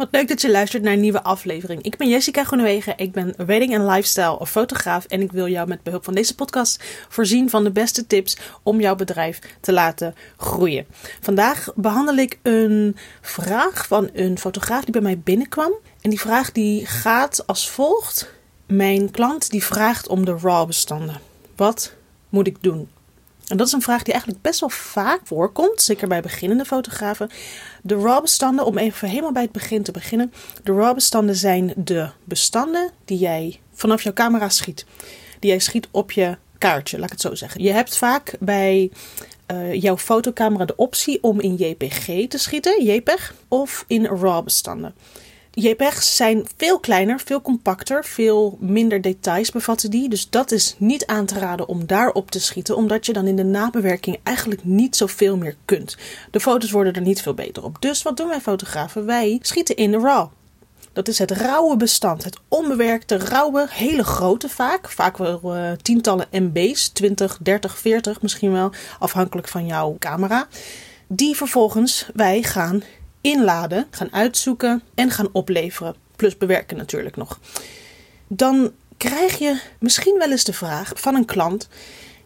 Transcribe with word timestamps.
Wat 0.00 0.08
leuk 0.10 0.28
dat 0.28 0.40
je 0.40 0.50
luistert 0.50 0.82
naar 0.82 0.92
een 0.92 1.00
nieuwe 1.00 1.22
aflevering. 1.22 1.82
Ik 1.82 1.96
ben 1.96 2.08
Jessica 2.08 2.44
Groenewegen, 2.44 2.98
ik 2.98 3.12
ben 3.12 3.34
wedding- 3.46 3.74
en 3.74 3.86
lifestyle 3.86 4.46
fotograaf 4.46 5.04
en 5.04 5.20
ik 5.20 5.32
wil 5.32 5.48
jou 5.48 5.68
met 5.68 5.82
behulp 5.82 6.04
van 6.04 6.14
deze 6.14 6.34
podcast 6.34 6.84
voorzien 7.08 7.50
van 7.50 7.64
de 7.64 7.70
beste 7.70 8.06
tips 8.06 8.36
om 8.62 8.80
jouw 8.80 8.94
bedrijf 8.94 9.38
te 9.60 9.72
laten 9.72 10.14
groeien. 10.36 10.86
Vandaag 11.20 11.68
behandel 11.74 12.16
ik 12.16 12.38
een 12.42 12.96
vraag 13.20 13.86
van 13.86 14.10
een 14.12 14.38
fotograaf 14.38 14.84
die 14.84 14.92
bij 14.92 15.02
mij 15.02 15.18
binnenkwam. 15.18 15.72
En 16.00 16.10
die 16.10 16.20
vraag 16.20 16.52
die 16.52 16.86
gaat 16.86 17.46
als 17.46 17.70
volgt. 17.70 18.32
Mijn 18.66 19.10
klant 19.10 19.50
die 19.50 19.64
vraagt 19.64 20.08
om 20.08 20.24
de 20.24 20.38
RAW 20.42 20.66
bestanden. 20.66 21.20
Wat 21.56 21.94
moet 22.28 22.46
ik 22.46 22.62
doen? 22.62 22.88
En 23.50 23.56
dat 23.56 23.66
is 23.66 23.72
een 23.72 23.82
vraag 23.82 24.02
die 24.02 24.12
eigenlijk 24.12 24.42
best 24.42 24.60
wel 24.60 24.68
vaak 24.68 25.20
voorkomt, 25.24 25.82
zeker 25.82 26.08
bij 26.08 26.20
beginnende 26.20 26.64
fotografen. 26.64 27.30
De 27.82 27.94
RAW-bestanden, 27.94 28.64
om 28.64 28.78
even 28.78 29.08
helemaal 29.08 29.32
bij 29.32 29.42
het 29.42 29.52
begin 29.52 29.82
te 29.82 29.92
beginnen. 29.92 30.32
De 30.62 30.72
RAW-bestanden 30.72 31.36
zijn 31.36 31.72
de 31.76 32.08
bestanden 32.24 32.90
die 33.04 33.18
jij 33.18 33.60
vanaf 33.72 34.02
jouw 34.02 34.12
camera 34.12 34.48
schiet. 34.48 34.86
Die 35.38 35.50
jij 35.50 35.58
schiet 35.58 35.88
op 35.90 36.12
je 36.12 36.36
kaartje, 36.58 36.96
laat 36.96 37.06
ik 37.06 37.12
het 37.12 37.20
zo 37.20 37.34
zeggen. 37.34 37.62
Je 37.62 37.70
hebt 37.70 37.96
vaak 37.96 38.34
bij 38.40 38.90
uh, 39.52 39.74
jouw 39.74 39.96
fotocamera 39.98 40.64
de 40.64 40.76
optie 40.76 41.22
om 41.22 41.40
in 41.40 41.54
JPG 41.54 42.28
te 42.28 42.38
schieten, 42.38 42.84
JPEG, 42.84 43.34
of 43.48 43.84
in 43.86 44.06
RAW-bestanden. 44.06 44.94
JPEG's 45.52 46.16
zijn 46.16 46.46
veel 46.56 46.78
kleiner, 46.78 47.20
veel 47.20 47.42
compacter, 47.42 48.04
veel 48.04 48.56
minder 48.60 49.00
details 49.00 49.50
bevatten 49.50 49.90
die. 49.90 50.08
Dus 50.08 50.30
dat 50.30 50.50
is 50.50 50.74
niet 50.78 51.06
aan 51.06 51.26
te 51.26 51.38
raden 51.38 51.68
om 51.68 51.86
daarop 51.86 52.30
te 52.30 52.40
schieten, 52.40 52.76
omdat 52.76 53.06
je 53.06 53.12
dan 53.12 53.26
in 53.26 53.36
de 53.36 53.44
nabewerking 53.44 54.18
eigenlijk 54.22 54.64
niet 54.64 54.96
zoveel 54.96 55.36
meer 55.36 55.56
kunt. 55.64 55.96
De 56.30 56.40
foto's 56.40 56.70
worden 56.70 56.92
er 56.92 57.00
niet 57.00 57.22
veel 57.22 57.34
beter 57.34 57.64
op. 57.64 57.76
Dus 57.80 58.02
wat 58.02 58.16
doen 58.16 58.28
wij 58.28 58.40
fotografen? 58.40 59.06
Wij 59.06 59.38
schieten 59.42 59.76
in 59.76 59.90
de 59.90 59.98
RAW. 59.98 60.28
Dat 60.92 61.08
is 61.08 61.18
het 61.18 61.30
rauwe 61.30 61.76
bestand. 61.76 62.24
Het 62.24 62.38
onbewerkte, 62.48 63.16
rauwe, 63.16 63.66
hele 63.70 64.04
grote 64.04 64.48
vaak. 64.48 64.90
Vaak 64.90 65.16
wel 65.18 65.56
uh, 65.56 65.72
tientallen 65.82 66.26
MB's, 66.30 66.88
20, 66.88 67.38
30, 67.40 67.78
40 67.78 68.22
misschien 68.22 68.52
wel, 68.52 68.72
afhankelijk 68.98 69.48
van 69.48 69.66
jouw 69.66 69.96
camera. 69.98 70.46
Die 71.06 71.36
vervolgens 71.36 72.06
wij 72.14 72.42
gaan 72.42 72.82
inladen, 73.20 73.86
gaan 73.90 74.12
uitzoeken 74.12 74.82
en 74.94 75.10
gaan 75.10 75.28
opleveren. 75.32 75.94
Plus 76.16 76.36
bewerken 76.36 76.76
natuurlijk 76.76 77.16
nog. 77.16 77.38
Dan 78.26 78.72
krijg 78.96 79.38
je 79.38 79.60
misschien 79.78 80.18
wel 80.18 80.30
eens 80.30 80.44
de 80.44 80.52
vraag 80.52 80.92
van 80.94 81.14
een 81.14 81.24
klant 81.24 81.68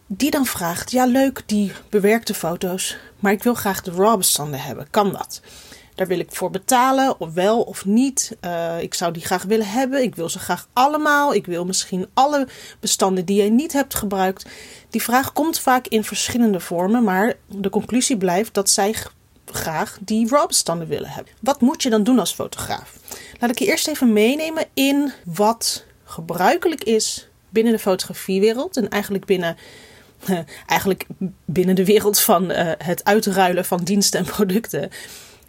die 0.07 0.31
dan 0.31 0.45
vraagt: 0.45 0.91
Ja, 0.91 1.05
leuk 1.05 1.43
die 1.45 1.71
bewerkte 1.89 2.33
foto's, 2.33 2.97
maar 3.19 3.31
ik 3.31 3.43
wil 3.43 3.53
graag 3.53 3.81
de 3.81 3.91
RAW-bestanden 3.91 4.59
hebben. 4.59 4.87
Kan 4.89 5.11
dat? 5.11 5.41
Daar 5.95 6.07
wil 6.07 6.19
ik 6.19 6.31
voor 6.31 6.49
betalen, 6.49 7.19
of 7.19 7.33
wel 7.33 7.61
of 7.61 7.85
niet. 7.85 8.37
Uh, 8.41 8.81
ik 8.81 8.93
zou 8.93 9.13
die 9.13 9.25
graag 9.25 9.43
willen 9.43 9.67
hebben. 9.67 10.01
Ik 10.03 10.15
wil 10.15 10.29
ze 10.29 10.39
graag 10.39 10.67
allemaal. 10.73 11.33
Ik 11.33 11.45
wil 11.45 11.65
misschien 11.65 12.07
alle 12.13 12.47
bestanden 12.79 13.25
die 13.25 13.43
je 13.43 13.49
niet 13.49 13.73
hebt 13.73 13.95
gebruikt. 13.95 14.45
Die 14.89 15.01
vraag 15.01 15.33
komt 15.33 15.59
vaak 15.59 15.87
in 15.87 16.03
verschillende 16.03 16.59
vormen, 16.59 17.03
maar 17.03 17.33
de 17.47 17.69
conclusie 17.69 18.17
blijft 18.17 18.53
dat 18.53 18.69
zij 18.69 18.95
graag 19.55 19.97
die 20.01 20.29
RAW-bestanden 20.29 20.87
willen 20.87 21.09
hebben. 21.09 21.33
Wat 21.41 21.61
moet 21.61 21.83
je 21.83 21.89
dan 21.89 22.03
doen 22.03 22.19
als 22.19 22.33
fotograaf? 22.33 22.97
Laat 23.39 23.49
ik 23.49 23.59
je 23.59 23.65
eerst 23.65 23.87
even 23.87 24.13
meenemen 24.13 24.65
in 24.73 25.13
wat 25.23 25.85
gebruikelijk 26.03 26.83
is 26.83 27.27
binnen 27.49 27.73
de 27.73 27.79
fotografiewereld 27.79 28.77
en 28.77 28.89
eigenlijk 28.89 29.25
binnen, 29.25 29.57
eigenlijk 30.65 31.05
binnen 31.45 31.75
de 31.75 31.85
wereld 31.85 32.19
van 32.19 32.51
uh, 32.51 32.71
het 32.77 33.03
uitruilen 33.03 33.65
van 33.65 33.83
diensten 33.83 34.19
en 34.19 34.25
producten. 34.25 34.89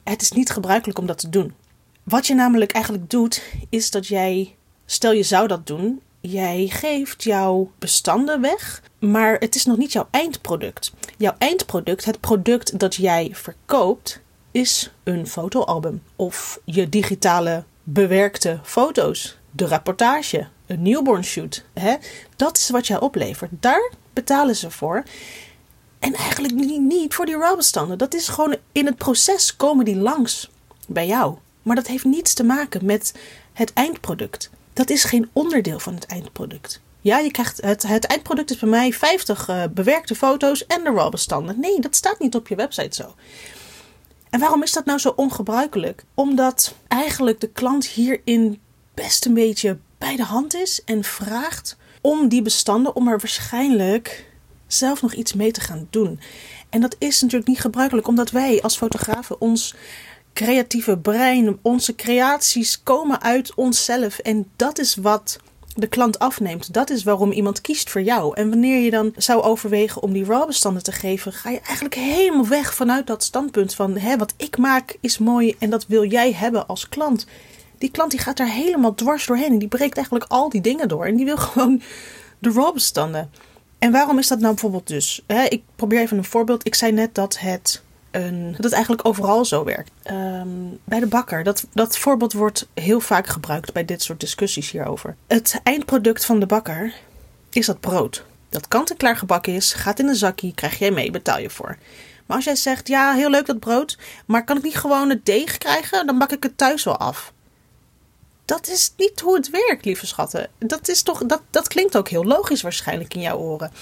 Het 0.05 0.23
is 0.23 0.33
niet 0.33 0.51
gebruikelijk 0.51 0.99
om 0.99 1.07
dat 1.07 1.19
te 1.19 1.29
doen. 1.29 1.55
Wat 2.03 2.27
je 2.27 2.35
namelijk 2.35 2.73
eigenlijk 2.73 3.11
doet, 3.11 3.43
is 3.69 3.91
dat 3.91 4.07
jij, 4.07 4.55
stel 4.85 5.13
je 5.13 5.23
zou 5.23 5.47
dat 5.47 5.67
doen, 5.67 6.01
jij 6.31 6.67
geeft 6.69 7.23
jouw 7.23 7.71
bestanden 7.79 8.41
weg, 8.41 8.83
maar 8.99 9.37
het 9.39 9.55
is 9.55 9.65
nog 9.65 9.77
niet 9.77 9.93
jouw 9.93 10.09
eindproduct. 10.11 10.93
Jouw 11.17 11.35
eindproduct, 11.39 12.05
het 12.05 12.21
product 12.21 12.79
dat 12.79 12.95
jij 12.95 13.31
verkoopt, 13.33 14.21
is 14.51 14.93
een 15.05 15.27
fotoalbum 15.27 16.03
of 16.17 16.61
je 16.65 16.89
digitale 16.89 17.65
bewerkte 17.83 18.61
foto's, 18.63 19.37
de 19.51 19.67
rapportage, 19.67 20.47
een 20.67 20.83
newborn 20.83 21.25
shoot. 21.25 21.65
Hè? 21.73 21.95
Dat 22.37 22.57
is 22.57 22.71
wat 22.71 22.87
jij 22.87 23.01
oplevert. 23.01 23.51
Daar 23.61 23.93
betalen 24.13 24.57
ze 24.57 24.71
voor. 24.71 25.03
En 25.99 26.15
eigenlijk 26.15 26.55
niet 26.81 27.15
voor 27.15 27.27
die 27.27 27.37
RAW-bestanden. 27.37 27.99
Dat 27.99 28.15
is 28.15 28.29
gewoon 28.29 28.57
in 28.73 28.87
het 28.87 28.97
proces 28.97 29.57
komen 29.57 29.85
die 29.85 29.97
langs 29.97 30.51
bij 30.87 31.07
jou. 31.07 31.37
Maar 31.63 31.77
dat 31.77 31.87
heeft 31.87 32.05
niets 32.05 32.35
te 32.35 32.45
maken 32.45 32.85
met 32.85 33.15
het 33.53 33.73
eindproduct. 33.73 34.51
Dat 34.77 34.91
is 34.91 35.05
geen 35.05 35.29
onderdeel 35.33 35.79
van 35.79 35.95
het 35.95 36.07
eindproduct. 36.07 36.81
Ja, 37.01 37.19
je 37.19 37.31
krijgt 37.31 37.61
het, 37.61 37.83
het 37.83 38.05
eindproduct 38.05 38.51
is 38.51 38.59
bij 38.59 38.69
mij 38.69 38.93
50 38.93 39.49
uh, 39.49 39.63
bewerkte 39.71 40.15
foto's 40.15 40.67
en 40.67 40.85
de 40.85 40.91
RAW 40.91 41.11
bestanden. 41.11 41.61
Nee, 41.61 41.81
dat 41.81 41.95
staat 41.97 42.19
niet 42.19 42.35
op 42.35 42.49
je 42.49 42.55
website 42.55 42.95
zo. 42.95 43.15
En 44.31 44.41
waarom 44.41 44.63
is 44.63 44.73
dat 44.73 44.85
nou 44.85 44.99
zo 44.99 45.13
ongebruikelijk? 45.17 46.05
Omdat 46.15 46.75
eigenlijk 46.89 47.41
de 47.41 47.49
klant 47.49 47.87
hierin 47.87 48.61
best 48.95 49.27
een 49.27 49.35
beetje 49.35 49.79
bij 49.99 50.17
de 50.17 50.25
hand 50.25 50.55
is 50.55 50.85
en 50.85 51.05
vraagt 51.05 51.77
om 52.01 52.29
die 52.29 52.43
bestanden, 52.43 52.97
om 52.97 53.09
er 53.09 53.19
waarschijnlijk 53.19 54.27
zelf 54.67 55.03
nog 55.03 55.13
iets 55.13 55.33
mee 55.33 55.51
te 55.51 55.61
gaan 55.61 55.87
doen. 55.91 56.21
En 56.69 56.81
dat 56.81 56.97
is 56.99 57.21
natuurlijk 57.21 57.49
niet 57.49 57.61
gebruikelijk, 57.61 58.09
omdat 58.09 58.31
wij 58.31 58.63
als 58.63 58.77
fotografen 58.77 59.41
ons 59.41 59.75
creatieve 60.37 60.99
brein, 60.99 61.59
onze 61.63 61.95
creaties 61.95 62.83
komen 62.83 63.23
uit 63.23 63.55
onszelf. 63.55 64.19
En 64.19 64.47
dat 64.57 64.79
is 64.79 64.95
wat 64.95 65.39
de 65.75 65.87
klant 65.87 66.19
afneemt. 66.19 66.73
Dat 66.73 66.91
is 66.91 67.03
waarom 67.03 67.33
iemand 67.33 67.61
kiest 67.61 67.91
voor 67.91 68.03
jou. 68.03 68.37
En 68.37 68.49
wanneer 68.49 68.81
je 68.81 68.91
dan 68.91 69.13
zou 69.17 69.43
overwegen 69.43 70.03
om 70.03 70.13
die 70.13 70.25
RAW-bestanden 70.25 70.83
te 70.83 70.93
geven, 70.93 71.33
ga 71.33 71.51
je 71.51 71.61
eigenlijk 71.61 71.95
helemaal 71.95 72.47
weg 72.47 72.75
vanuit 72.75 73.07
dat 73.07 73.23
standpunt 73.23 73.75
van 73.75 73.97
hè, 73.97 74.17
wat 74.17 74.35
ik 74.37 74.59
maak 74.59 74.97
is 75.01 75.19
mooi 75.19 75.55
en 75.59 75.71
dat 75.71 75.87
wil 75.87 76.05
jij 76.05 76.33
hebben 76.33 76.67
als 76.67 76.89
klant. 76.89 77.27
Die 77.79 77.91
klant 77.91 78.11
die 78.11 78.21
gaat 78.21 78.37
daar 78.37 78.51
helemaal 78.51 78.95
dwars 78.95 79.27
doorheen 79.27 79.53
en 79.53 79.59
die 79.59 79.69
breekt 79.69 79.97
eigenlijk 79.97 80.31
al 80.31 80.49
die 80.49 80.61
dingen 80.61 80.89
door 80.89 81.07
en 81.07 81.17
die 81.17 81.25
wil 81.25 81.37
gewoon 81.49 81.83
de 82.39 82.51
RAW-bestanden. 82.51 83.31
En 83.79 83.93
waarom 83.93 84.19
is 84.19 84.29
dat 84.29 84.39
nou 84.39 84.53
bijvoorbeeld 84.53 84.87
dus? 84.87 85.23
Hè, 85.27 85.45
ik 85.45 85.63
probeer 85.77 86.01
even 86.01 86.19
een 86.19 86.25
voorbeeld. 86.25 86.67
Ik 86.67 86.75
zei 86.75 86.93
net 86.93 87.15
dat 87.15 87.39
het 87.39 87.85
dat 88.11 88.65
het 88.65 88.73
eigenlijk 88.73 89.07
overal 89.07 89.45
zo 89.45 89.65
werkt. 89.65 89.91
Um, 90.11 90.79
bij 90.85 91.01
de 91.01 91.07
bakker. 91.07 91.45
Dat, 91.45 91.67
dat 91.73 91.99
voorbeeld 91.99 92.33
wordt 92.33 92.69
heel 92.75 93.01
vaak 93.01 93.27
gebruikt 93.27 93.73
bij 93.73 93.85
dit 93.85 94.03
soort 94.03 94.21
discussies 94.21 94.71
hierover. 94.71 95.17
Het 95.27 95.61
eindproduct 95.63 96.25
van 96.25 96.41
de 96.41 96.47
bakker 96.47 96.95
is 97.51 97.67
dat 97.67 97.81
brood. 97.81 98.25
Dat 98.49 98.69
kant-en-klaar 98.69 99.17
gebakken 99.17 99.55
is, 99.55 99.73
gaat 99.73 99.99
in 99.99 100.09
een 100.09 100.15
zakje, 100.15 100.55
krijg 100.55 100.79
jij 100.79 100.91
mee, 100.91 101.11
betaal 101.11 101.39
je 101.39 101.51
voor. 101.51 101.77
Maar 102.27 102.37
als 102.37 102.45
jij 102.45 102.57
zegt, 102.57 102.89
ja, 102.89 103.15
heel 103.15 103.31
leuk 103.31 103.47
dat 103.47 103.59
brood, 103.59 103.99
maar 104.27 104.45
kan 104.45 104.57
ik 104.57 104.63
niet 104.63 104.77
gewoon 104.77 105.09
het 105.09 105.25
deeg 105.25 105.59
krijgen? 105.59 106.07
Dan 106.07 106.19
bak 106.19 106.33
ik 106.33 106.43
het 106.43 106.59
thuis 106.59 106.85
wel 106.85 106.97
af. 106.97 107.33
Dat 108.45 108.69
is 108.69 108.93
niet 108.97 109.21
hoe 109.21 109.37
het 109.37 109.51
werkt, 109.51 109.85
lieve 109.85 110.07
schatten. 110.07 110.49
Dat, 110.59 110.89
is 110.89 111.03
toch, 111.03 111.27
dat, 111.27 111.43
dat 111.51 111.69
klinkt 111.69 111.97
ook 111.97 112.09
heel 112.09 112.25
logisch 112.25 112.63
waarschijnlijk 112.63 113.15
in 113.15 113.21
jouw 113.21 113.39
oren. 113.39 113.73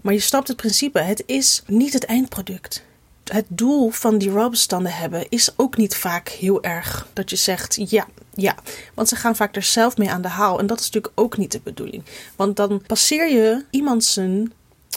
Maar 0.00 0.12
je 0.12 0.20
snapt 0.20 0.48
het 0.48 0.56
principe. 0.56 0.98
Het 0.98 1.22
is 1.26 1.62
niet 1.66 1.92
het 1.92 2.04
eindproduct 2.04 2.84
het 3.24 3.46
doel 3.48 3.90
van 3.90 4.18
die 4.18 4.30
RAW-bestanden 4.30 4.92
hebben 4.92 5.28
is 5.28 5.50
ook 5.56 5.76
niet 5.76 5.96
vaak 5.96 6.28
heel 6.28 6.62
erg 6.62 7.08
dat 7.12 7.30
je 7.30 7.36
zegt 7.36 7.90
ja, 7.90 8.06
ja. 8.34 8.54
Want 8.94 9.08
ze 9.08 9.16
gaan 9.16 9.36
vaak 9.36 9.56
er 9.56 9.62
zelf 9.62 9.96
mee 9.96 10.10
aan 10.10 10.22
de 10.22 10.28
haal. 10.28 10.58
En 10.58 10.66
dat 10.66 10.80
is 10.80 10.86
natuurlijk 10.86 11.20
ook 11.20 11.36
niet 11.36 11.52
de 11.52 11.60
bedoeling. 11.64 12.02
Want 12.36 12.56
dan 12.56 12.82
passeer 12.86 13.30
je 13.30 13.64
iemand 13.70 14.04
zijn 14.04 14.52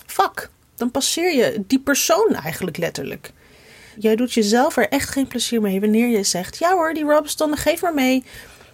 vak. 0.05 0.49
Dan 0.75 0.91
passeer 0.91 1.35
je 1.35 1.63
die 1.67 1.79
persoon 1.79 2.33
eigenlijk 2.43 2.77
letterlijk. 2.77 3.31
Jij 3.97 4.15
doet 4.15 4.33
jezelf 4.33 4.77
er 4.77 4.89
echt 4.89 5.09
geen 5.09 5.27
plezier 5.27 5.61
mee 5.61 5.79
wanneer 5.79 6.07
je 6.07 6.23
zegt: 6.23 6.57
Ja 6.57 6.73
hoor, 6.73 6.93
die 6.93 7.05
RAW-bestanden, 7.05 7.57
geef 7.57 7.81
maar 7.81 7.93
mee. 7.93 8.23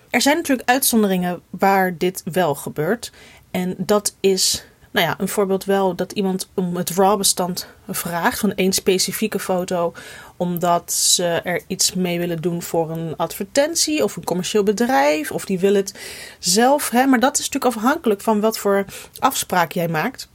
Er 0.09 0.21
zijn 0.21 0.35
natuurlijk 0.35 0.69
uitzonderingen 0.69 1.41
waar 1.49 1.97
dit 1.97 2.21
wel 2.31 2.55
gebeurt. 2.55 3.11
En 3.51 3.75
dat 3.77 4.15
is 4.19 4.65
nou 4.91 5.05
ja, 5.07 5.15
een 5.17 5.27
voorbeeld 5.27 5.65
wel 5.65 5.95
dat 5.95 6.11
iemand 6.11 6.49
om 6.53 6.75
het 6.75 6.89
RAW-bestand 6.89 7.67
vraagt 7.89 8.39
van 8.39 8.55
één 8.55 8.73
specifieke 8.73 9.39
foto, 9.39 9.93
omdat 10.37 10.93
ze 10.93 11.25
er 11.25 11.61
iets 11.67 11.93
mee 11.93 12.19
willen 12.19 12.41
doen 12.41 12.61
voor 12.61 12.89
een 12.89 13.13
advertentie 13.17 14.03
of 14.03 14.15
een 14.15 14.23
commercieel 14.23 14.63
bedrijf, 14.63 15.31
of 15.31 15.45
die 15.45 15.59
wil 15.59 15.73
het 15.73 15.99
zelf. 16.39 16.89
Hè? 16.89 17.05
Maar 17.05 17.19
dat 17.19 17.39
is 17.39 17.49
natuurlijk 17.49 17.75
afhankelijk 17.75 18.21
van 18.21 18.39
wat 18.39 18.57
voor 18.57 18.85
afspraak 19.19 19.71
jij 19.71 19.87
maakt 19.87 20.29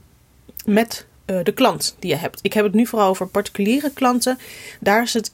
met 0.65 1.05
uh, 1.25 1.39
de 1.43 1.51
klant 1.51 1.95
die 1.99 2.09
je 2.09 2.17
hebt. 2.17 2.39
Ik 2.41 2.53
heb 2.53 2.63
het 2.63 2.73
nu 2.73 2.85
vooral 2.85 3.09
over 3.09 3.27
particuliere 3.27 3.91
klanten. 3.93 4.39
Daar 4.79 5.01
is 5.01 5.13
het 5.13 5.31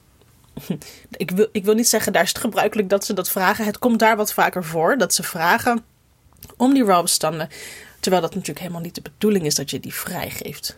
ik 1.11 1.31
wil, 1.31 1.47
ik 1.51 1.65
wil 1.65 1.73
niet 1.73 1.87
zeggen, 1.87 2.13
daar 2.13 2.23
is 2.23 2.29
het 2.29 2.37
gebruikelijk 2.37 2.89
dat 2.89 3.05
ze 3.05 3.13
dat 3.13 3.29
vragen. 3.29 3.65
Het 3.65 3.79
komt 3.79 3.99
daar 3.99 4.15
wat 4.17 4.33
vaker 4.33 4.63
voor 4.63 4.97
dat 4.97 5.13
ze 5.13 5.23
vragen 5.23 5.85
om 6.57 6.73
die 6.73 6.83
RAW-bestanden. 6.83 7.49
Terwijl 8.03 8.23
dat 8.23 8.33
natuurlijk 8.33 8.59
helemaal 8.59 8.81
niet 8.81 8.95
de 8.95 9.01
bedoeling 9.01 9.45
is 9.45 9.55
dat 9.55 9.69
je 9.69 9.79
die 9.79 9.93
vrijgeeft. 9.93 10.77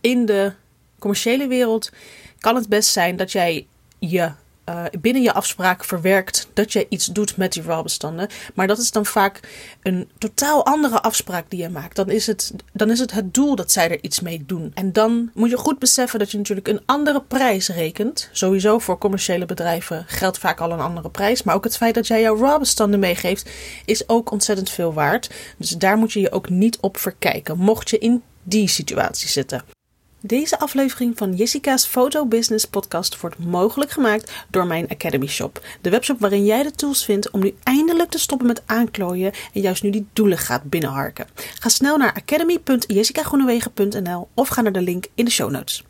In 0.00 0.26
de 0.26 0.52
commerciële 0.98 1.46
wereld 1.46 1.90
kan 2.38 2.54
het 2.54 2.68
best 2.68 2.90
zijn 2.90 3.16
dat 3.16 3.32
jij 3.32 3.66
je 3.98 4.32
uh, 4.70 5.00
binnen 5.00 5.22
je 5.22 5.32
afspraak 5.32 5.84
verwerkt 5.84 6.48
dat 6.52 6.72
je 6.72 6.86
iets 6.88 7.06
doet 7.06 7.36
met 7.36 7.52
die 7.52 7.62
RAW-bestanden. 7.62 8.28
Maar 8.54 8.66
dat 8.66 8.78
is 8.78 8.90
dan 8.90 9.06
vaak 9.06 9.40
een 9.82 10.08
totaal 10.18 10.66
andere 10.66 11.02
afspraak 11.02 11.50
die 11.50 11.62
je 11.62 11.68
maakt. 11.68 11.96
Dan 11.96 12.10
is, 12.10 12.26
het, 12.26 12.52
dan 12.72 12.90
is 12.90 12.98
het 12.98 13.12
het 13.12 13.34
doel 13.34 13.56
dat 13.56 13.72
zij 13.72 13.90
er 13.90 14.02
iets 14.02 14.20
mee 14.20 14.44
doen. 14.46 14.70
En 14.74 14.92
dan 14.92 15.30
moet 15.34 15.50
je 15.50 15.56
goed 15.56 15.78
beseffen 15.78 16.18
dat 16.18 16.30
je 16.30 16.36
natuurlijk 16.36 16.68
een 16.68 16.82
andere 16.86 17.22
prijs 17.22 17.68
rekent. 17.68 18.28
Sowieso 18.32 18.78
voor 18.78 18.98
commerciële 18.98 19.46
bedrijven 19.46 20.04
geldt 20.06 20.38
vaak 20.38 20.60
al 20.60 20.72
een 20.72 20.80
andere 20.80 21.10
prijs. 21.10 21.42
Maar 21.42 21.54
ook 21.54 21.64
het 21.64 21.76
feit 21.76 21.94
dat 21.94 22.06
jij 22.06 22.20
jouw 22.20 22.36
RAW-bestanden 22.36 23.00
meegeeft, 23.00 23.50
is 23.84 24.08
ook 24.08 24.30
ontzettend 24.30 24.70
veel 24.70 24.92
waard. 24.92 25.30
Dus 25.56 25.70
daar 25.70 25.96
moet 25.96 26.12
je 26.12 26.20
je 26.20 26.32
ook 26.32 26.48
niet 26.48 26.78
op 26.80 26.98
verkijken. 26.98 27.58
Mocht 27.58 27.90
je 27.90 27.98
in 27.98 28.22
die 28.42 28.68
situatie 28.68 29.28
zitten. 29.28 29.79
Deze 30.22 30.58
aflevering 30.58 31.18
van 31.18 31.34
Jessica's 31.34 31.86
Photo 31.86 32.26
Business 32.26 32.64
Podcast 32.64 33.20
wordt 33.20 33.38
mogelijk 33.38 33.90
gemaakt 33.90 34.32
door 34.48 34.66
mijn 34.66 34.88
Academy 34.88 35.26
Shop. 35.26 35.66
De 35.80 35.90
webshop 35.90 36.20
waarin 36.20 36.44
jij 36.44 36.62
de 36.62 36.70
tools 36.70 37.04
vindt 37.04 37.30
om 37.30 37.40
nu 37.40 37.54
eindelijk 37.62 38.10
te 38.10 38.18
stoppen 38.18 38.46
met 38.46 38.62
aanklooien 38.66 39.32
en 39.52 39.60
juist 39.60 39.82
nu 39.82 39.90
die 39.90 40.06
doelen 40.12 40.38
gaat 40.38 40.62
binnenharken. 40.62 41.26
Ga 41.34 41.68
snel 41.68 41.96
naar 41.96 42.14
academy.jessicagroenewegen.nl 42.14 44.28
of 44.34 44.48
ga 44.48 44.60
naar 44.60 44.72
de 44.72 44.80
link 44.80 45.06
in 45.14 45.24
de 45.24 45.30
show 45.30 45.50
notes. 45.50 45.84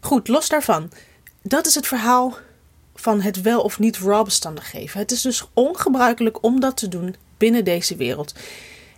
Goed, 0.00 0.28
los 0.28 0.48
daarvan. 0.48 0.90
Dat 1.42 1.66
is 1.66 1.74
het 1.74 1.86
verhaal 1.86 2.36
van 2.94 3.20
het 3.20 3.40
wel 3.40 3.60
of 3.60 3.78
niet 3.78 3.98
raw 3.98 4.24
bestanden 4.24 4.64
geven. 4.64 5.00
Het 5.00 5.10
is 5.10 5.20
dus 5.20 5.44
ongebruikelijk 5.54 6.44
om 6.44 6.60
dat 6.60 6.76
te 6.76 6.88
doen 6.88 7.14
binnen 7.36 7.64
deze 7.64 7.96
wereld. 7.96 8.34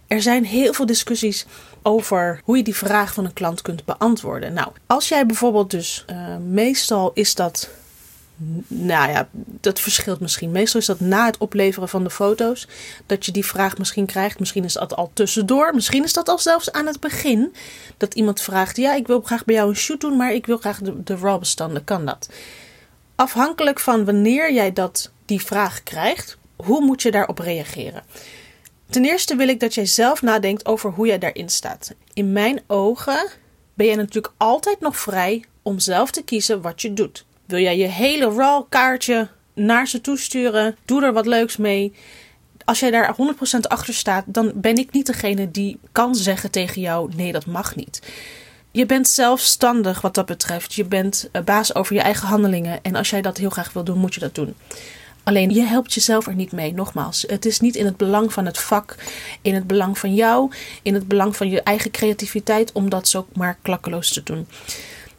Er 0.07 0.23
zijn 0.23 0.45
heel 0.45 0.73
veel 0.73 0.87
discussies 0.87 1.47
over 1.83 2.41
hoe 2.45 2.57
je 2.57 2.63
die 2.63 2.77
vraag 2.77 3.15
van 3.15 3.25
een 3.25 3.33
klant 3.33 3.63
kunt 3.63 3.85
beantwoorden. 3.85 4.53
Nou, 4.53 4.69
als 4.87 5.09
jij 5.09 5.27
bijvoorbeeld 5.27 5.71
dus, 5.71 6.05
uh, 6.11 6.37
meestal 6.37 7.11
is 7.15 7.35
dat, 7.35 7.69
nou 8.67 9.11
ja, 9.11 9.29
dat 9.61 9.81
verschilt 9.81 10.21
misschien. 10.21 10.51
Meestal 10.51 10.81
is 10.81 10.87
dat 10.87 11.01
na 11.01 11.27
het 11.27 11.39
opleveren 11.39 11.89
van 11.89 12.05
de 12.05 12.11
foto's 12.11 12.69
dat 13.07 13.27
je 13.27 13.33
die 13.33 13.45
vraag 13.45 13.79
misschien 13.79 14.07
krijgt. 14.07 14.39
Misschien 14.39 14.65
is 14.65 14.73
dat 14.73 14.97
al 14.97 15.11
tussendoor. 15.15 15.75
Misschien 15.75 16.05
is 16.05 16.13
dat 16.13 16.29
al 16.29 16.39
zelfs 16.39 16.73
aan 16.73 16.87
het 16.87 17.01
begin. 17.01 17.55
Dat 17.97 18.15
iemand 18.15 18.41
vraagt, 18.41 18.77
ja, 18.77 18.95
ik 18.95 19.07
wil 19.07 19.21
graag 19.21 19.45
bij 19.45 19.55
jou 19.55 19.69
een 19.69 19.77
shoot 19.77 20.01
doen, 20.01 20.17
maar 20.17 20.33
ik 20.33 20.47
wil 20.47 20.57
graag 20.57 20.79
de, 20.79 21.03
de 21.03 21.17
RAW 21.17 21.39
bestanden. 21.39 21.85
Kan 21.85 22.05
dat? 22.05 22.29
Afhankelijk 23.15 23.81
van 23.81 24.05
wanneer 24.05 24.53
jij 24.53 24.73
dat, 24.73 25.11
die 25.25 25.45
vraag 25.45 25.83
krijgt, 25.83 26.37
hoe 26.57 26.85
moet 26.85 27.03
je 27.03 27.11
daarop 27.11 27.39
reageren? 27.39 28.03
Ten 28.91 29.05
eerste 29.05 29.37
wil 29.37 29.49
ik 29.49 29.61
dat 29.61 29.75
jij 29.75 29.87
zelf 29.87 30.23
nadenkt 30.23 30.67
over 30.67 30.91
hoe 30.91 31.07
jij 31.07 31.19
daarin 31.19 31.49
staat. 31.49 31.95
In 32.13 32.33
mijn 32.33 32.61
ogen 32.67 33.29
ben 33.75 33.87
je 33.87 33.97
natuurlijk 33.97 34.35
altijd 34.37 34.81
nog 34.81 34.97
vrij 34.97 35.45
om 35.63 35.79
zelf 35.79 36.11
te 36.11 36.23
kiezen 36.23 36.61
wat 36.63 36.83
je 36.83 36.93
doet. 36.93 37.25
Wil 37.47 37.59
jij 37.59 37.77
je 37.77 37.87
hele 37.87 38.31
raw 38.31 38.65
kaartje 38.69 39.29
naar 39.55 39.89
ze 39.89 40.01
toesturen? 40.01 40.77
Doe 40.85 41.05
er 41.05 41.13
wat 41.13 41.27
leuks 41.27 41.57
mee. 41.57 41.93
Als 42.65 42.81
jij 42.81 42.91
daar 42.91 43.17
100% 43.57 43.61
achter 43.61 43.95
staat, 43.95 44.25
dan 44.27 44.53
ben 44.55 44.77
ik 44.77 44.93
niet 44.93 45.07
degene 45.07 45.51
die 45.51 45.79
kan 45.93 46.15
zeggen 46.15 46.51
tegen 46.51 46.81
jou: 46.81 47.11
nee, 47.17 47.33
dat 47.33 47.47
mag 47.47 47.77
niet. 47.77 48.03
Je 48.71 48.87
bent 48.87 49.09
zelfstandig 49.09 50.01
wat 50.01 50.15
dat 50.15 50.27
betreft. 50.27 50.75
Je 50.75 50.85
bent 50.85 51.29
eh, 51.33 51.43
baas 51.43 51.75
over 51.75 51.95
je 51.95 52.01
eigen 52.01 52.29
handelingen. 52.29 52.79
En 52.83 52.95
als 52.95 53.11
jij 53.11 53.23
dat 53.23 53.37
heel 53.37 53.51
graag 53.51 53.73
wil 53.73 53.85
doen, 53.85 53.99
moet 53.99 54.15
je 54.15 54.21
dat 54.21 54.35
doen. 54.35 54.55
Alleen 55.25 55.51
je 55.51 55.63
helpt 55.63 55.95
jezelf 55.95 56.27
er 56.27 56.35
niet 56.35 56.53
mee. 56.53 56.75
Nogmaals, 56.75 57.25
het 57.27 57.45
is 57.45 57.61
niet 57.61 57.77
in 57.77 57.85
het 57.85 57.97
belang 57.97 58.33
van 58.33 58.47
het 58.47 58.59
vak, 58.59 58.97
in 59.43 59.55
het 59.55 59.67
belang 59.67 59.99
van 59.99 60.15
jou, 60.15 60.53
in 60.83 60.95
het 60.95 61.09
belang 61.09 61.37
van 61.37 61.51
je 61.51 61.63
eigen 61.63 61.91
creativiteit 61.91 62.73
om 62.73 62.89
dat 62.89 63.09
zo 63.09 63.27
maar 63.33 63.59
klakkeloos 63.63 64.13
te 64.13 64.23
doen. 64.23 64.47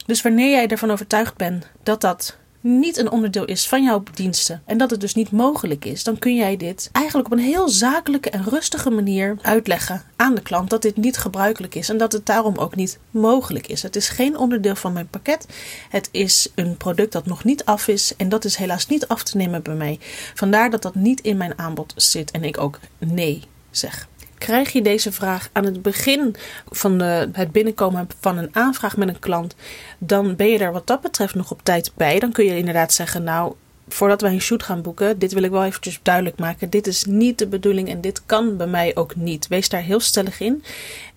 Dus 0.06 0.22
wanneer 0.22 0.50
jij 0.50 0.68
ervan 0.68 0.92
overtuigd 0.92 1.36
bent 1.36 1.68
dat 1.84 2.02
dat 2.02 2.38
niet 2.66 2.98
een 2.98 3.12
onderdeel 3.12 3.46
is 3.46 3.68
van 3.68 3.84
jouw 3.84 4.04
diensten 4.14 4.62
en 4.66 4.78
dat 4.78 4.90
het 4.92 5.00
dus 5.00 5.14
niet 5.14 5.32
mogelijk 5.32 5.86
is, 5.86 6.04
dan 6.04 6.20
kun 6.20 6.36
jij 6.36 6.58
dit 6.58 6.90
eigenlijk 6.92 7.28
op 7.28 7.34
een 7.34 7.44
heel 7.44 7.70
zakelijke 7.70 8.30
en 8.30 8.44
rustige 8.44 8.90
manier 8.90 9.38
uitleggen 9.42 10.04
aan 10.16 10.36
de 10.36 10.42
klant 10.42 10.70
dat 10.70 10.82
dit 10.82 10.98
niet 10.98 11.18
gebruikelijk 11.18 11.76
is 11.76 11.90
en 11.90 11.98
dat 11.98 12.12
het 12.12 12.26
daarom 12.26 12.58
ook 12.58 12.76
niet 12.76 13.00
mogelijk 13.12 13.68
is. 13.68 13.82
Het 13.82 13.96
is 13.96 14.10
geen 14.10 14.38
onderdeel 14.38 14.76
van 14.76 14.94
mijn 14.94 15.08
pakket. 15.08 15.48
Het 15.90 16.10
is 16.12 16.52
een 16.56 16.78
product 16.78 17.12
dat 17.12 17.26
nog 17.26 17.44
niet 17.44 17.66
af 17.66 17.88
is 17.88 18.14
en 18.18 18.30
dat 18.30 18.46
is 18.46 18.56
helaas 18.56 18.88
niet 18.88 19.08
af 19.08 19.24
te 19.24 19.38
nemen 19.38 19.64
bij 19.64 19.76
mij. 19.76 20.00
Vandaar 20.34 20.70
dat 20.70 20.82
dat 20.82 20.96
niet 20.96 21.22
in 21.22 21.38
mijn 21.38 21.60
aanbod 21.60 21.94
zit 21.96 22.32
en 22.32 22.44
ik 22.44 22.58
ook 22.58 22.80
nee 22.98 23.44
zeg. 23.72 24.08
Krijg 24.38 24.72
je 24.72 24.82
deze 24.82 25.12
vraag 25.12 25.50
aan 25.52 25.66
het 25.66 25.82
begin 25.82 26.36
van 26.70 27.00
het 27.00 27.52
binnenkomen 27.52 28.08
van 28.20 28.38
een 28.38 28.50
aanvraag 28.52 28.98
met 28.98 29.08
een 29.08 29.20
klant, 29.20 29.56
dan 29.98 30.36
ben 30.36 30.48
je 30.48 30.58
er 30.58 30.72
wat 30.72 30.88
dat 30.88 31.02
betreft 31.02 31.36
nog 31.36 31.52
op 31.52 31.64
tijd 31.64 31.92
bij. 31.96 32.20
Dan 32.20 32.32
kun 32.32 32.46
je 32.46 32.58
inderdaad 32.58 32.94
zeggen, 32.94 33.24
nou, 33.24 33.54
voordat 33.88 34.22
wij 34.22 34.32
een 34.32 34.42
shoot 34.42 34.64
gaan 34.64 34.82
boeken, 34.82 35.20
dit 35.20 35.34
wil 35.34 35.44
ik 35.44 35.52
wel 35.52 35.64
eventjes 35.64 36.00
duidelijk 36.02 36.38
maken. 36.38 36.70
Dit 36.70 36.88
is 36.88 37.04
niet 37.04 37.38
de 37.38 37.48
bedoeling 37.48 37.90
en 37.90 38.02
dit 38.02 38.26
kan 38.26 38.58
bij 38.58 38.68
mij 38.68 38.96
ook 38.96 39.16
niet. 39.16 39.48
Wees 39.48 39.70
daar 39.70 39.82
heel 39.82 40.00
stellig 40.00 40.40
in. 40.40 40.64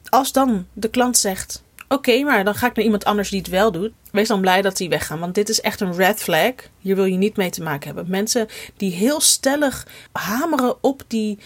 Als 0.09 0.33
dan 0.33 0.67
de 0.73 0.89
klant 0.89 1.17
zegt, 1.17 1.63
oké, 1.89 2.23
maar 2.23 2.45
dan 2.45 2.55
ga 2.55 2.67
ik 2.67 2.77
naar 2.77 2.85
iemand 2.85 3.05
anders 3.05 3.31
die 3.31 3.39
het 3.39 3.49
wel 3.49 3.73
doet. 3.73 3.93
Wees 4.11 4.29
dan 4.29 4.41
blij 4.41 4.63
dat 4.63 4.77
die 4.77 4.89
weggaan, 4.89 5.19
want 5.19 5.35
dit 5.35 5.49
is 5.49 5.61
echt 5.61 5.81
een 5.81 5.95
red 5.95 6.21
flag. 6.21 6.53
Hier 6.79 6.95
wil 6.95 7.05
je 7.05 7.17
niet 7.17 7.37
mee 7.37 7.51
te 7.51 7.63
maken 7.63 7.87
hebben. 7.87 8.11
Mensen 8.11 8.49
die 8.77 8.93
heel 8.93 9.21
stellig 9.21 9.87
hameren 10.13 10.83
op 10.83 11.03
die 11.07 11.39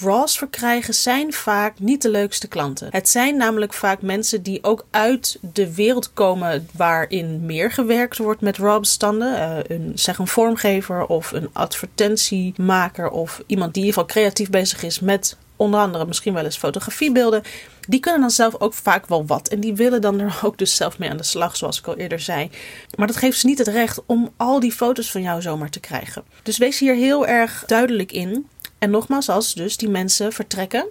Raws 0.00 0.38
verkrijgen 0.38 0.94
zijn 0.94 1.32
vaak 1.32 1.78
niet 1.78 2.02
de 2.02 2.10
leukste 2.10 2.48
klanten. 2.48 2.88
Het 2.90 3.08
zijn 3.08 3.36
namelijk 3.36 3.72
vaak 3.72 4.02
mensen 4.02 4.42
die 4.42 4.64
ook 4.64 4.86
uit 4.90 5.38
de 5.52 5.74
wereld 5.74 6.12
komen 6.12 6.68
waarin 6.76 7.46
meer 7.46 7.70
gewerkt 7.70 8.18
wordt 8.18 8.40
met 8.40 8.56
RAW-bestanden. 8.56 9.32
Uh, 9.32 9.76
een, 9.76 9.92
zeg 9.94 10.18
een 10.18 10.26
vormgever 10.26 11.06
of 11.06 11.32
een 11.32 11.50
advertentiemaker 11.52 13.10
of 13.10 13.42
iemand 13.46 13.74
die 13.74 13.82
in 13.82 13.88
ieder 13.88 14.00
geval 14.02 14.22
creatief 14.22 14.50
bezig 14.50 14.82
is 14.82 15.00
met 15.00 15.36
onder 15.56 15.80
andere 15.80 16.06
misschien 16.06 16.34
wel 16.34 16.44
eens 16.44 16.56
fotografiebeelden. 16.56 17.42
Die 17.88 18.00
kunnen 18.00 18.20
dan 18.20 18.30
zelf 18.30 18.60
ook 18.60 18.74
vaak 18.74 19.06
wel 19.06 19.26
wat. 19.26 19.48
En 19.48 19.60
die 19.60 19.74
willen 19.74 20.00
dan 20.00 20.20
er 20.20 20.38
ook 20.42 20.58
dus 20.58 20.76
zelf 20.76 20.98
mee 20.98 21.10
aan 21.10 21.16
de 21.16 21.22
slag, 21.22 21.56
zoals 21.56 21.78
ik 21.78 21.86
al 21.86 21.96
eerder 21.96 22.20
zei. 22.20 22.50
Maar 22.96 23.06
dat 23.06 23.16
geeft 23.16 23.38
ze 23.38 23.46
niet 23.46 23.58
het 23.58 23.68
recht 23.68 24.00
om 24.06 24.32
al 24.36 24.60
die 24.60 24.72
foto's 24.72 25.10
van 25.10 25.22
jou 25.22 25.42
zomaar 25.42 25.70
te 25.70 25.80
krijgen. 25.80 26.24
Dus 26.42 26.58
wees 26.58 26.78
hier 26.78 26.94
heel 26.94 27.26
erg 27.26 27.64
duidelijk 27.66 28.12
in. 28.12 28.46
En 28.80 28.90
nogmaals, 28.90 29.28
als 29.28 29.54
dus 29.54 29.76
die 29.76 29.88
mensen 29.88 30.32
vertrekken, 30.32 30.86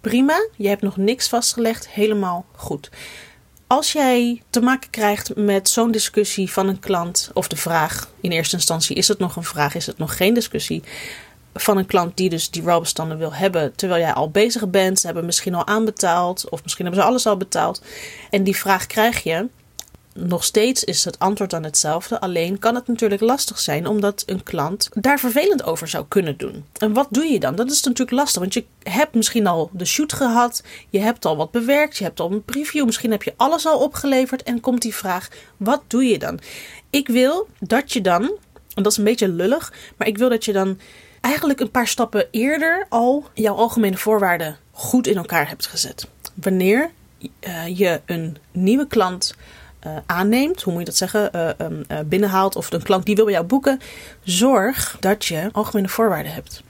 prima, 0.00 0.46
je 0.56 0.68
hebt 0.68 0.82
nog 0.82 0.96
niks 0.96 1.28
vastgelegd, 1.28 1.88
helemaal 1.88 2.44
goed. 2.54 2.90
Als 3.66 3.92
jij 3.92 4.42
te 4.50 4.60
maken 4.60 4.90
krijgt 4.90 5.36
met 5.36 5.68
zo'n 5.68 5.90
discussie 5.90 6.50
van 6.50 6.68
een 6.68 6.78
klant, 6.78 7.30
of 7.34 7.48
de 7.48 7.56
vraag 7.56 8.08
in 8.20 8.30
eerste 8.30 8.56
instantie: 8.56 8.96
is 8.96 9.08
het 9.08 9.18
nog 9.18 9.36
een 9.36 9.44
vraag, 9.44 9.74
is 9.74 9.86
het 9.86 9.98
nog 9.98 10.16
geen 10.16 10.34
discussie? 10.34 10.82
Van 11.54 11.76
een 11.76 11.86
klant 11.86 12.16
die 12.16 12.28
dus 12.28 12.50
die 12.50 12.62
RAW-bestanden 12.62 13.18
wil 13.18 13.34
hebben, 13.34 13.76
terwijl 13.76 14.00
jij 14.00 14.12
al 14.12 14.30
bezig 14.30 14.68
bent. 14.68 15.00
Ze 15.00 15.06
hebben 15.06 15.24
misschien 15.24 15.54
al 15.54 15.66
aanbetaald, 15.66 16.48
of 16.48 16.62
misschien 16.62 16.84
hebben 16.84 17.02
ze 17.02 17.08
alles 17.08 17.26
al 17.26 17.36
betaald. 17.36 17.82
En 18.30 18.44
die 18.44 18.56
vraag 18.56 18.86
krijg 18.86 19.22
je 19.22 19.48
nog 20.14 20.44
steeds 20.44 20.84
is 20.84 21.04
het 21.04 21.18
antwoord 21.18 21.50
dan 21.50 21.64
hetzelfde. 21.64 22.20
Alleen 22.20 22.58
kan 22.58 22.74
het 22.74 22.86
natuurlijk 22.86 23.20
lastig 23.20 23.58
zijn 23.58 23.86
omdat 23.86 24.22
een 24.26 24.42
klant 24.42 24.88
daar 24.92 25.18
vervelend 25.18 25.64
over 25.64 25.88
zou 25.88 26.04
kunnen 26.08 26.36
doen. 26.36 26.64
En 26.78 26.92
wat 26.92 27.06
doe 27.10 27.24
je 27.24 27.40
dan? 27.40 27.54
Dat 27.54 27.70
is 27.70 27.82
natuurlijk 27.82 28.16
lastig, 28.16 28.40
want 28.40 28.54
je 28.54 28.64
hebt 28.82 29.14
misschien 29.14 29.46
al 29.46 29.70
de 29.72 29.84
shoot 29.84 30.12
gehad, 30.12 30.62
je 30.90 30.98
hebt 30.98 31.24
al 31.24 31.36
wat 31.36 31.50
bewerkt, 31.50 31.96
je 31.96 32.04
hebt 32.04 32.20
al 32.20 32.32
een 32.32 32.44
preview, 32.44 32.84
misschien 32.84 33.10
heb 33.10 33.22
je 33.22 33.34
alles 33.36 33.66
al 33.66 33.78
opgeleverd 33.78 34.42
en 34.42 34.60
komt 34.60 34.82
die 34.82 34.94
vraag: 34.94 35.28
wat 35.56 35.82
doe 35.86 36.04
je 36.04 36.18
dan? 36.18 36.40
Ik 36.90 37.08
wil 37.08 37.48
dat 37.58 37.92
je 37.92 38.00
dan, 38.00 38.22
en 38.74 38.82
dat 38.82 38.92
is 38.92 38.98
een 38.98 39.04
beetje 39.04 39.28
lullig, 39.28 39.72
maar 39.96 40.08
ik 40.08 40.18
wil 40.18 40.28
dat 40.28 40.44
je 40.44 40.52
dan 40.52 40.78
eigenlijk 41.20 41.60
een 41.60 41.70
paar 41.70 41.88
stappen 41.88 42.26
eerder 42.30 42.86
al 42.88 43.24
jouw 43.34 43.54
algemene 43.54 43.96
voorwaarden 43.96 44.56
goed 44.70 45.06
in 45.06 45.16
elkaar 45.16 45.48
hebt 45.48 45.66
gezet. 45.66 46.08
Wanneer 46.34 46.90
uh, 47.20 47.78
je 47.78 48.00
een 48.06 48.36
nieuwe 48.52 48.86
klant 48.86 49.34
uh, 49.86 49.96
aanneemt, 50.06 50.62
hoe 50.62 50.72
moet 50.72 50.82
je 50.82 50.88
dat 50.88 50.96
zeggen, 50.96 51.30
uh, 51.34 51.98
binnenhaalt 52.06 52.56
of 52.56 52.72
een 52.72 52.82
klant 52.82 53.06
die 53.06 53.14
wil 53.14 53.24
bij 53.24 53.34
jou 53.34 53.46
boeken, 53.46 53.80
zorg 54.22 54.96
dat 55.00 55.24
je 55.24 55.48
algemene 55.52 55.88
voorwaarden 55.88 56.32
hebt. 56.32 56.62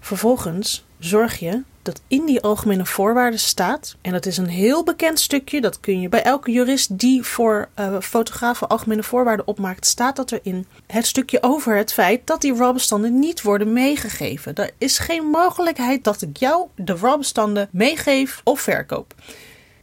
Vervolgens 0.00 0.84
zorg 0.98 1.38
je 1.38 1.62
dat 1.82 2.00
in 2.08 2.24
die 2.24 2.40
algemene 2.40 2.86
voorwaarden 2.86 3.38
staat, 3.38 3.96
en 4.00 4.12
dat 4.12 4.26
is 4.26 4.36
een 4.36 4.48
heel 4.48 4.84
bekend 4.84 5.20
stukje, 5.20 5.60
dat 5.60 5.80
kun 5.80 6.00
je 6.00 6.08
bij 6.08 6.22
elke 6.22 6.50
jurist 6.50 6.98
die 6.98 7.22
voor 7.22 7.68
fotografen 8.00 8.68
algemene 8.68 9.02
voorwaarden 9.02 9.46
opmaakt, 9.46 9.86
staat 9.86 10.16
dat 10.16 10.32
erin. 10.32 10.66
Het 10.86 11.06
stukje 11.06 11.42
over 11.42 11.76
het 11.76 11.92
feit 11.92 12.26
dat 12.26 12.40
die 12.40 12.54
RAW-bestanden 12.54 13.18
niet 13.18 13.42
worden 13.42 13.72
meegegeven. 13.72 14.54
Er 14.54 14.70
is 14.78 14.98
geen 14.98 15.24
mogelijkheid 15.24 16.04
dat 16.04 16.22
ik 16.22 16.36
jou 16.36 16.66
de 16.74 16.96
RAW-bestanden 16.96 17.68
meegeef 17.72 18.40
of 18.44 18.60
verkoop. 18.60 19.14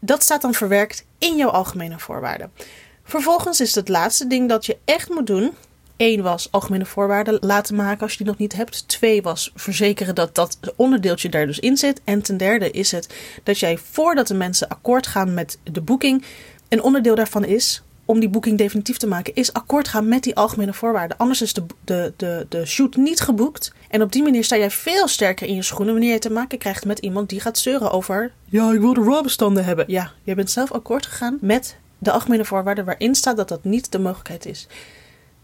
Dat 0.06 0.24
staat 0.24 0.42
dan 0.42 0.54
verwerkt 0.54 1.06
in 1.18 1.36
jouw 1.36 1.50
algemene 1.50 2.00
voorwaarden. 2.00 2.52
Vervolgens 3.04 3.62
is 3.62 3.76
het 3.76 3.90
laatste 3.90 4.28
ding 4.28 4.50
dat 4.50 4.66
je 4.66 4.78
echt 4.86 5.10
moet 5.10 5.28
doen. 5.28 5.54
Eén 5.98 6.22
was 6.22 6.52
algemene 6.52 6.86
voorwaarden 6.86 7.38
laten 7.42 7.76
maken 7.76 8.02
als 8.02 8.12
je 8.12 8.18
die 8.18 8.28
nog 8.28 8.38
niet 8.38 8.54
hebt. 8.54 8.88
Twee 8.88 9.22
was 9.22 9.52
verzekeren 9.56 10.16
dat 10.16 10.36
dat 10.36 10.60
onderdeeltje 10.76 11.30
daar 11.30 11.46
dus 11.46 11.60
in 11.60 11.78
zit. 11.78 12.02
En 12.04 12.22
ten 12.22 12.38
derde 12.38 12.72
is 12.72 12.92
het 12.92 13.16
dat 13.44 13.60
jij 13.60 13.78
voordat 13.78 14.28
de 14.28 14.34
mensen 14.34 14.68
akkoord 14.68 15.08
gaan 15.08 15.34
met 15.34 15.58
de 15.64 15.82
boeking, 15.82 16.26
een 16.70 16.82
onderdeel 16.82 17.16
daarvan 17.16 17.46
is 17.46 17.84
om 18.06 18.20
die 18.20 18.30
boeking 18.30 18.58
definitief 18.58 18.98
te 18.98 19.08
maken, 19.08 19.36
is 19.36 19.54
akkoord 19.54 19.88
gaan 19.88 20.08
met 20.08 20.24
die 20.24 20.36
algemene 20.36 20.74
voorwaarden. 20.74 21.18
Anders 21.18 21.42
is 21.42 21.54
de, 21.54 21.66
de, 21.84 22.14
de, 22.18 22.46
de 22.50 22.66
shoot 22.66 22.96
niet 22.96 23.20
geboekt. 23.20 23.74
En 23.90 24.02
op 24.02 24.12
die 24.12 24.24
manier 24.24 24.44
sta 24.44 24.58
jij 24.58 24.72
veel 24.72 25.08
sterker 25.08 25.48
in 25.48 25.56
je 25.56 25.62
schoenen 25.62 25.94
wanneer 25.94 26.14
je 26.14 26.20
te 26.20 26.32
maken 26.32 26.58
krijgt 26.58 26.86
met 26.86 27.00
iemand 27.00 27.30
die 27.30 27.40
gaat 27.40 27.58
zeuren 27.58 27.92
over. 27.92 28.32
Ja, 28.46 28.72
ik 28.72 28.80
wil 28.80 28.94
de 28.94 29.04
RAW-bestanden 29.04 29.66
hebben. 29.66 29.86
Ja, 29.88 30.12
jij 30.24 30.36
bent 30.36 30.52
zelf 30.52 30.72
akkoord 30.72 31.06
gegaan 31.06 31.38
met 31.42 31.78
de 31.98 32.12
algemene 32.12 32.46
voorwaarden 32.46 32.86
waarin 32.86 33.16
staat 33.16 33.38
dat 33.38 33.48
dat 33.48 33.64
niet 33.64 33.92
de 33.92 34.00
mogelijkheid 34.00 34.46
is. 34.46 34.68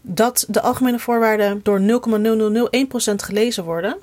Dat 0.00 0.44
de 0.48 0.60
algemene 0.60 0.98
voorwaarden 0.98 1.60
door 1.62 1.80
0,0001% 1.80 3.14
gelezen 3.14 3.64
worden, 3.64 3.96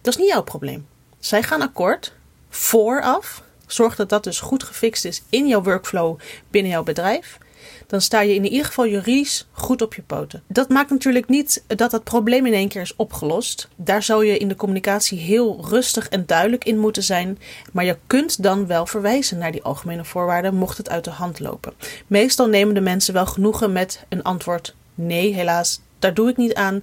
dat 0.00 0.14
is 0.14 0.20
niet 0.20 0.30
jouw 0.30 0.42
probleem. 0.42 0.86
Zij 1.18 1.42
gaan 1.42 1.62
akkoord 1.62 2.12
vooraf. 2.48 3.42
Zorg 3.66 3.96
dat 3.96 4.08
dat 4.08 4.24
dus 4.24 4.40
goed 4.40 4.62
gefixt 4.62 5.04
is 5.04 5.22
in 5.28 5.46
jouw 5.46 5.62
workflow 5.62 6.18
binnen 6.50 6.72
jouw 6.72 6.82
bedrijf 6.82 7.38
dan 7.86 8.00
sta 8.00 8.20
je 8.20 8.34
in 8.34 8.44
ieder 8.44 8.66
geval 8.66 8.86
juridisch 8.86 9.46
goed 9.52 9.82
op 9.82 9.94
je 9.94 10.02
poten. 10.02 10.42
Dat 10.46 10.68
maakt 10.68 10.90
natuurlijk 10.90 11.28
niet 11.28 11.64
dat 11.66 11.92
het 11.92 12.04
probleem 12.04 12.46
in 12.46 12.52
één 12.52 12.68
keer 12.68 12.82
is 12.82 12.96
opgelost. 12.96 13.68
Daar 13.76 14.02
zou 14.02 14.26
je 14.26 14.38
in 14.38 14.48
de 14.48 14.56
communicatie 14.56 15.18
heel 15.18 15.66
rustig 15.68 16.08
en 16.08 16.26
duidelijk 16.26 16.64
in 16.64 16.78
moeten 16.78 17.02
zijn. 17.02 17.38
Maar 17.72 17.84
je 17.84 17.98
kunt 18.06 18.42
dan 18.42 18.66
wel 18.66 18.86
verwijzen 18.86 19.38
naar 19.38 19.52
die 19.52 19.62
algemene 19.62 20.04
voorwaarden, 20.04 20.54
mocht 20.54 20.78
het 20.78 20.88
uit 20.88 21.04
de 21.04 21.10
hand 21.10 21.40
lopen. 21.40 21.72
Meestal 22.06 22.46
nemen 22.46 22.74
de 22.74 22.80
mensen 22.80 23.14
wel 23.14 23.26
genoegen 23.26 23.72
met 23.72 24.04
een 24.08 24.22
antwoord: 24.22 24.74
nee, 24.94 25.34
helaas, 25.34 25.80
daar 25.98 26.14
doe 26.14 26.28
ik 26.28 26.36
niet 26.36 26.54
aan. 26.54 26.82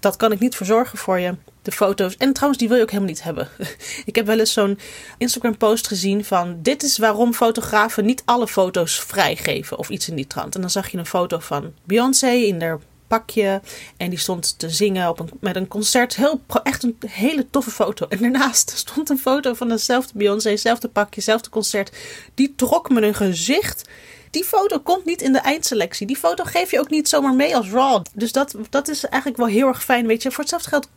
Dat 0.00 0.16
kan 0.16 0.32
ik 0.32 0.40
niet 0.40 0.56
verzorgen 0.56 0.98
voor 0.98 1.18
je 1.18 1.34
de 1.62 1.72
foto's. 1.72 2.16
En 2.16 2.32
trouwens, 2.32 2.60
die 2.60 2.68
wil 2.68 2.76
je 2.76 2.82
ook 2.82 2.90
helemaal 2.90 3.12
niet 3.12 3.22
hebben. 3.22 3.48
ik 4.04 4.14
heb 4.14 4.26
wel 4.26 4.38
eens 4.38 4.52
zo'n 4.52 4.78
Instagram-post 5.18 5.86
gezien 5.86 6.24
van: 6.24 6.58
Dit 6.62 6.82
is 6.82 6.98
waarom 6.98 7.34
fotografen 7.34 8.04
niet 8.04 8.22
alle 8.24 8.48
foto's 8.48 9.00
vrijgeven. 9.00 9.78
Of 9.78 9.88
iets 9.88 10.08
in 10.08 10.16
die 10.16 10.26
trant. 10.26 10.54
En 10.54 10.60
dan 10.60 10.70
zag 10.70 10.88
je 10.88 10.98
een 10.98 11.06
foto 11.06 11.38
van 11.38 11.72
Beyoncé 11.84 12.30
in 12.30 12.60
haar 12.60 12.78
pakje. 13.06 13.60
En 13.96 14.10
die 14.10 14.18
stond 14.18 14.58
te 14.58 14.70
zingen 14.70 15.08
op 15.08 15.20
een, 15.20 15.30
met 15.40 15.56
een 15.56 15.68
concert. 15.68 16.16
Heel, 16.16 16.40
echt 16.62 16.82
een 16.82 16.96
hele 17.06 17.50
toffe 17.50 17.70
foto. 17.70 18.06
En 18.08 18.18
daarnaast 18.18 18.70
stond 18.86 19.10
een 19.10 19.18
foto 19.18 19.54
van 19.54 19.68
dezelfde 19.68 20.12
Beyoncé, 20.14 20.50
hetzelfde 20.50 20.88
pakje, 20.88 21.14
hetzelfde 21.14 21.50
concert. 21.50 21.96
Die 22.34 22.52
trok 22.56 22.90
me 22.90 23.02
een 23.02 23.14
gezicht. 23.14 23.88
Die 24.30 24.44
foto 24.44 24.78
komt 24.78 25.04
niet 25.04 25.22
in 25.22 25.32
de 25.32 25.38
eindselectie. 25.38 26.06
Die 26.06 26.16
foto 26.16 26.44
geef 26.44 26.70
je 26.70 26.80
ook 26.80 26.90
niet 26.90 27.08
zomaar 27.08 27.34
mee 27.34 27.56
als 27.56 27.70
raw. 27.70 28.04
Dus 28.14 28.32
dat, 28.32 28.54
dat 28.70 28.88
is 28.88 29.04
eigenlijk 29.04 29.36
wel 29.36 29.46
heel 29.46 29.66
erg 29.66 29.84
fijn. 29.84 30.06
Weet 30.06 30.22
je, 30.22 30.30
voor 30.30 30.40
hetzelfde 30.40 30.68
geld, 30.68 30.88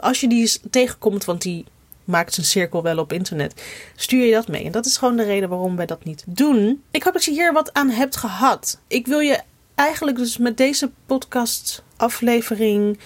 als 0.00 0.20
je 0.20 0.28
die 0.28 0.52
tegenkomt, 0.70 1.24
want 1.24 1.42
die 1.42 1.64
maakt 2.04 2.34
zijn 2.34 2.46
cirkel 2.46 2.82
wel 2.82 2.98
op 2.98 3.12
internet, 3.12 3.62
stuur 3.96 4.24
je 4.24 4.32
dat 4.32 4.48
mee. 4.48 4.64
En 4.64 4.72
dat 4.72 4.86
is 4.86 4.96
gewoon 4.96 5.16
de 5.16 5.22
reden 5.22 5.48
waarom 5.48 5.76
wij 5.76 5.86
dat 5.86 6.04
niet 6.04 6.24
doen. 6.26 6.82
Ik 6.90 7.02
hoop 7.02 7.12
dat 7.12 7.24
je 7.24 7.30
hier 7.30 7.52
wat 7.52 7.72
aan 7.72 7.90
hebt 7.90 8.16
gehad. 8.16 8.78
Ik 8.86 9.06
wil 9.06 9.18
je 9.18 9.40
eigenlijk 9.74 10.16
dus 10.16 10.36
met 10.36 10.56
deze 10.56 10.90
podcast 11.06 11.82
aflevering 11.96 12.98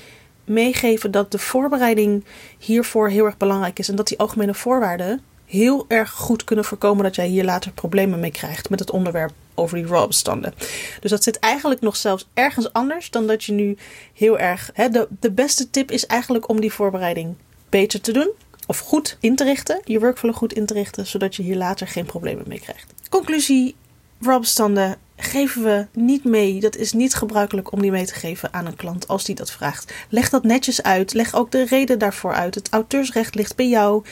meegeven 0.45 1.11
dat 1.11 1.31
de 1.31 1.39
voorbereiding 1.39 2.25
hiervoor 2.59 3.09
heel 3.09 3.25
erg 3.25 3.37
belangrijk 3.37 3.79
is. 3.79 3.89
En 3.89 3.97
dat 3.97 4.09
die 4.09 4.19
algemene 4.19 4.55
voorwaarden 4.55 5.21
heel 5.47 5.85
erg 5.89 6.11
goed 6.11 6.45
kunnen 6.45 6.65
voorkomen 6.65 7.05
dat 7.05 7.15
jij 7.15 7.27
hier 7.27 7.45
later 7.45 7.73
problemen 7.73 8.21
mee 8.21 8.31
krijgt 8.31 8.71
met 8.71 8.79
het 8.79 8.91
onderwerp 8.91 9.33
over 9.54 9.76
die 9.76 9.87
RAW-bestanden. 9.87 10.54
Dus 11.00 11.11
dat 11.11 11.23
zit 11.23 11.38
eigenlijk 11.38 11.80
nog 11.80 11.97
zelfs 11.97 12.28
ergens 12.35 12.73
anders 12.73 13.11
dan 13.11 13.26
dat 13.26 13.44
je 13.44 13.52
nu 13.52 13.76
heel 14.14 14.38
erg. 14.38 14.71
Hè, 14.75 14.88
de, 14.88 15.09
de 15.21 15.30
beste 15.30 15.71
tip 15.71 15.90
is 15.90 16.06
eigenlijk 16.06 16.49
om 16.49 16.61
die 16.61 16.73
voorbereiding 16.73 17.35
beter 17.68 18.00
te 18.00 18.12
doen. 18.12 18.30
Of 18.66 18.78
goed 18.78 19.16
in 19.21 19.37
te 19.37 19.44
richten, 19.44 19.80
je 19.85 20.00
workflow 20.00 20.35
goed 20.35 20.52
in 20.52 20.66
te 20.66 20.75
richten, 20.75 21.06
zodat 21.06 21.37
je 21.37 21.42
hier 21.42 21.56
later 21.56 21.88
geen 21.88 22.06
problemen 22.06 22.44
mee 22.49 22.61
krijgt. 22.61 22.92
Conclusie: 23.09 23.75
RAW-bestanden 24.21 24.97
geven 25.23 25.62
we 25.62 25.87
niet 25.93 26.25
mee. 26.25 26.61
Dat 26.61 26.76
is 26.76 26.93
niet 26.93 27.14
gebruikelijk 27.14 27.73
om 27.73 27.81
die 27.81 27.91
mee 27.91 28.07
te 28.07 28.14
geven 28.14 28.52
aan 28.52 28.67
een 28.67 28.76
klant 28.76 29.09
als 29.09 29.25
die 29.25 29.35
dat 29.35 29.50
vraagt. 29.50 29.93
Leg 30.09 30.29
dat 30.31 30.45
netjes 30.45 30.83
uit. 30.83 31.14
Leg 31.14 31.35
ook 31.35 31.50
de 31.50 31.64
reden 31.64 31.99
daarvoor 31.99 32.33
uit. 32.33 32.55
Het 32.55 32.69
auteursrecht 32.71 33.35
ligt 33.35 33.57
bij 33.57 33.69
jou. 33.69 34.05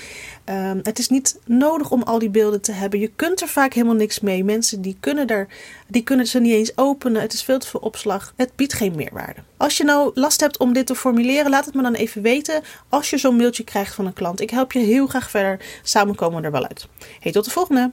Ehm, 0.44 0.78
het 0.82 0.98
is 0.98 1.08
niet 1.08 1.38
nodig 1.44 1.90
om 1.90 2.02
al 2.02 2.18
die 2.18 2.30
beelden 2.30 2.60
te 2.60 2.72
hebben. 2.72 3.00
Je 3.00 3.10
kunt 3.16 3.40
er 3.40 3.48
vaak 3.48 3.72
helemaal 3.72 3.94
niks 3.94 4.20
mee. 4.20 4.44
Mensen 4.44 4.82
die 4.82 4.96
kunnen, 5.00 5.26
er, 5.26 5.48
die 5.86 6.02
kunnen 6.02 6.26
ze 6.26 6.40
niet 6.40 6.52
eens 6.52 6.76
openen. 6.76 7.22
Het 7.22 7.32
is 7.32 7.42
veel 7.42 7.58
te 7.58 7.66
veel 7.66 7.80
opslag. 7.80 8.32
Het 8.36 8.56
biedt 8.56 8.72
geen 8.72 8.94
meerwaarde. 8.96 9.40
Als 9.56 9.76
je 9.76 9.84
nou 9.84 10.10
last 10.14 10.40
hebt 10.40 10.58
om 10.58 10.72
dit 10.72 10.86
te 10.86 10.94
formuleren, 10.94 11.50
laat 11.50 11.64
het 11.64 11.74
me 11.74 11.82
dan 11.82 11.94
even 11.94 12.22
weten 12.22 12.62
als 12.88 13.10
je 13.10 13.18
zo'n 13.18 13.36
mailtje 13.36 13.64
krijgt 13.64 13.94
van 13.94 14.06
een 14.06 14.12
klant. 14.12 14.40
Ik 14.40 14.50
help 14.50 14.72
je 14.72 14.78
heel 14.78 15.06
graag 15.06 15.30
verder. 15.30 15.60
Samen 15.82 16.14
komen 16.14 16.40
we 16.40 16.46
er 16.46 16.52
wel 16.52 16.66
uit. 16.66 16.88
Hey, 17.20 17.32
tot 17.32 17.44
de 17.44 17.50
volgende! 17.50 17.90